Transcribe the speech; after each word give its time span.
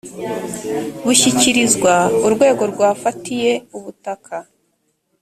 bushyikirizwa 1.05 1.93
urwego 2.25 2.63
rwafatiriye 2.71 3.53
ubutaka 3.77 4.35